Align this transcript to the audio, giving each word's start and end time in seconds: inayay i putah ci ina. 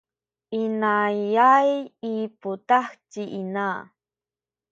inayay 0.61 1.69
i 2.13 2.13
putah 2.41 2.87
ci 3.09 3.23
ina. 3.39 3.67